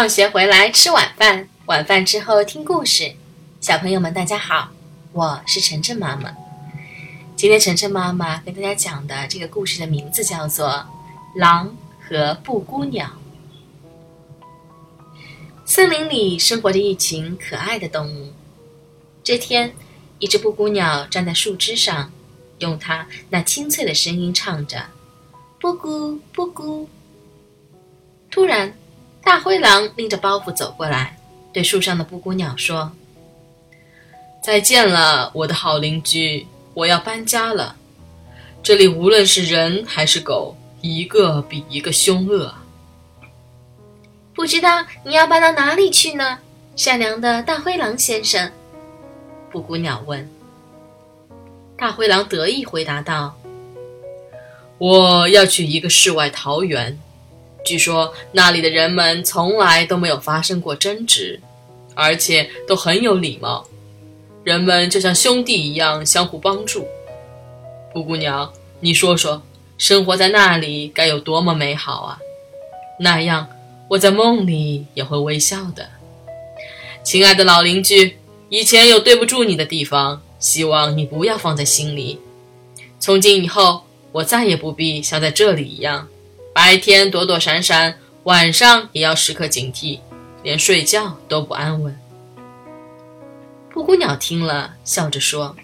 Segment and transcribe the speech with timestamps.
[0.00, 3.12] 放学回来吃晚饭，晚饭之后听故事。
[3.60, 4.70] 小朋友们，大家好，
[5.12, 6.34] 我是晨晨妈妈。
[7.36, 10.68] 今天晨晨妈妈跟大家讲的这个故事的名字叫做
[11.38, 13.10] 《狼和布谷鸟》。
[15.66, 18.32] 森林里生活着一群可爱的动物。
[19.22, 19.74] 这天，
[20.18, 22.10] 一只布谷鸟站在树枝上，
[22.60, 24.86] 用它那清脆的声音唱着
[25.60, 26.88] ：“布谷布谷。”
[28.32, 28.72] 突然，
[29.22, 31.16] 大灰狼拎着包袱走过来，
[31.52, 32.90] 对树上的布谷鸟说
[34.42, 37.76] ：“再见了，我的好邻居，我要搬家了。
[38.62, 42.54] 这里无论是人还是狗，一个比一个凶恶。
[44.34, 46.38] 不知道你要搬到哪里去呢，
[46.74, 48.50] 善良的大灰狼先生？”
[49.52, 50.28] 布谷鸟问。
[51.76, 53.36] 大灰狼得意回答道
[54.78, 56.98] ：“我要去一个世外桃源。”
[57.64, 61.40] 据说那里的人们从来都没有发生过争执，
[61.94, 63.66] 而且都很有礼貌，
[64.44, 66.86] 人们就像兄弟一样相互帮助。
[67.92, 69.42] 布谷鸟，你说说，
[69.76, 72.18] 生活在那里该有多么美好啊！
[73.00, 73.48] 那样，
[73.88, 75.88] 我在梦里也会微笑的。
[77.02, 78.16] 亲爱的老邻居，
[78.48, 82.18] 以前有对不住你的地方，希望你不要放在心里。
[82.98, 86.08] 从今以后，我再也不必像在这里一样。
[86.52, 90.00] 白天躲躲闪闪，晚上也要时刻警惕，
[90.42, 91.96] 连睡觉都不安稳。
[93.72, 95.54] 布谷鸟听了，笑着说：“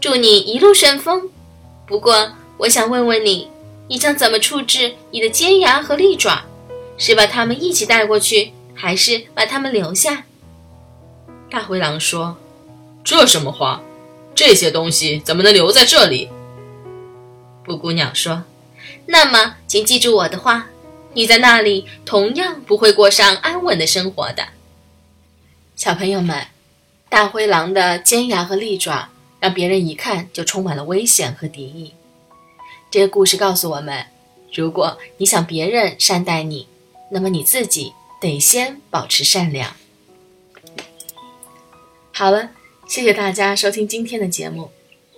[0.00, 1.28] 祝你一路顺风。
[1.86, 3.50] 不过，我想问问你，
[3.88, 6.44] 你将怎么处置你的尖牙和利爪？
[6.96, 10.24] 是把它们一起带过去，还是把它们留下？”
[11.50, 12.38] 大灰狼说
[13.04, 13.82] ：“这什么话？
[14.34, 16.30] 这些东西怎么能留在这里？”
[17.64, 18.44] 布谷鸟说。
[19.06, 20.68] 那么，请记住我的话，
[21.14, 24.48] 你在那里同样不会过上安稳的生活的。
[25.76, 26.46] 小朋友们，
[27.08, 31.94] 大灰狼的尖牙和利爪让别人一看就充满了危险和敌意。
[32.90, 34.06] 这个故事告诉我们，
[34.52, 36.68] 如果你想别人善待你，
[37.10, 39.74] 那么你自己得先保持善良。
[42.12, 42.50] 好了，
[42.86, 44.70] 谢谢大家收听今天的节目。